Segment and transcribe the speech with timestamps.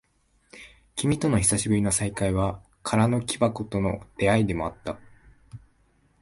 [0.95, 4.97] 君との久しぶりの再会は、空の木箱との出会いでもあった。